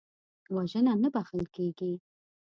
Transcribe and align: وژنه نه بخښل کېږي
وژنه 0.55 0.93
نه 1.03 1.09
بخښل 1.13 1.45
کېږي 1.55 1.91